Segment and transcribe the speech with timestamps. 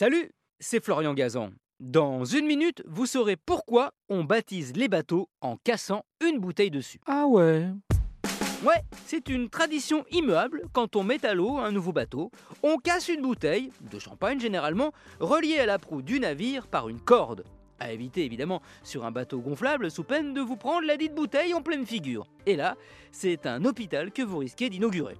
[0.00, 1.50] Salut, c'est Florian Gazan.
[1.78, 7.00] Dans une minute, vous saurez pourquoi on baptise les bateaux en cassant une bouteille dessus.
[7.04, 7.66] Ah ouais
[8.64, 10.62] Ouais, c'est une tradition immuable.
[10.72, 12.30] Quand on met à l'eau un nouveau bateau,
[12.62, 17.02] on casse une bouteille, de champagne généralement, reliée à la proue du navire par une
[17.02, 17.44] corde.
[17.78, 21.52] À éviter évidemment sur un bateau gonflable sous peine de vous prendre la dite bouteille
[21.52, 22.26] en pleine figure.
[22.46, 22.78] Et là,
[23.12, 25.18] c'est un hôpital que vous risquez d'inaugurer.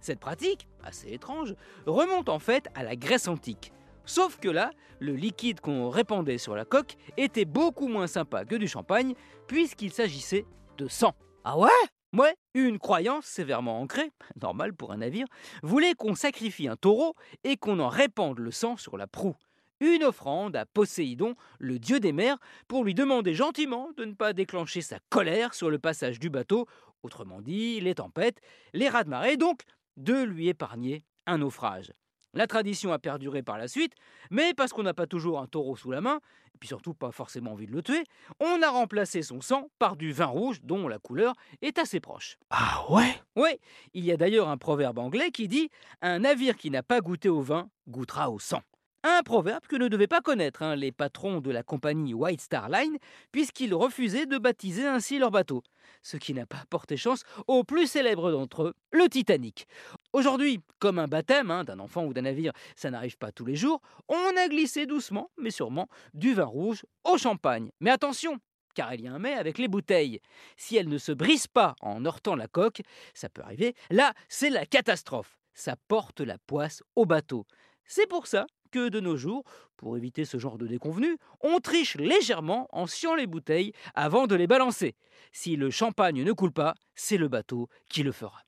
[0.00, 1.54] Cette pratique, assez étrange,
[1.84, 3.74] remonte en fait à la Grèce antique.
[4.04, 8.56] Sauf que là, le liquide qu'on répandait sur la coque était beaucoup moins sympa que
[8.56, 9.14] du champagne,
[9.46, 10.44] puisqu'il s'agissait
[10.78, 11.14] de sang.
[11.44, 11.68] Ah ouais?
[12.14, 15.26] Ouais, une croyance sévèrement ancrée, normal pour un navire,
[15.62, 19.36] voulait qu'on sacrifie un taureau et qu'on en répande le sang sur la proue.
[19.80, 22.36] Une offrande à Poséidon, le dieu des mers,
[22.68, 26.66] pour lui demander gentiment de ne pas déclencher sa colère sur le passage du bateau,
[27.02, 28.40] autrement dit les tempêtes,
[28.74, 29.62] les rats de marée, donc
[29.96, 31.92] de lui épargner un naufrage.
[32.34, 33.92] La tradition a perduré par la suite,
[34.30, 36.20] mais parce qu'on n'a pas toujours un taureau sous la main,
[36.54, 38.04] et puis surtout pas forcément envie de le tuer,
[38.40, 42.38] on a remplacé son sang par du vin rouge dont la couleur est assez proche.
[42.50, 43.20] Ah ouais?
[43.36, 43.50] Oui,
[43.92, 45.68] il y a d'ailleurs un proverbe anglais qui dit
[46.00, 48.62] Un navire qui n'a pas goûté au vin goûtera au sang.
[49.04, 52.68] Un proverbe que ne devaient pas connaître hein, les patrons de la compagnie White Star
[52.68, 52.98] Line,
[53.32, 55.64] puisqu'ils refusaient de baptiser ainsi leur bateau.
[56.02, 59.66] Ce qui n'a pas porté chance au plus célèbre d'entre eux, le Titanic.
[60.12, 63.56] Aujourd'hui, comme un baptême hein, d'un enfant ou d'un navire, ça n'arrive pas tous les
[63.56, 67.70] jours, on a glissé doucement, mais sûrement, du vin rouge au champagne.
[67.80, 68.38] Mais attention,
[68.76, 70.20] car il y a un mais avec les bouteilles.
[70.56, 72.82] Si elles ne se brisent pas en heurtant la coque,
[73.14, 75.40] ça peut arriver, là, c'est la catastrophe.
[75.54, 77.46] Ça porte la poisse au bateau.
[77.84, 79.44] C'est pour ça que de nos jours,
[79.76, 84.34] pour éviter ce genre de déconvenu, on triche légèrement en sciant les bouteilles avant de
[84.34, 84.96] les balancer.
[85.32, 88.40] Si le champagne ne coule pas, c'est le bateau qui le fera.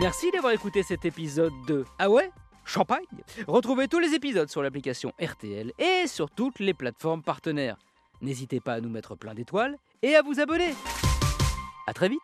[0.00, 2.30] Merci d'avoir écouté cet épisode de Ah ouais
[2.64, 3.04] Champagne
[3.48, 7.76] Retrouvez tous les épisodes sur l'application RTL et sur toutes les plateformes partenaires.
[8.20, 10.74] N'hésitez pas à nous mettre plein d'étoiles et à vous abonner.
[11.86, 12.20] A très vite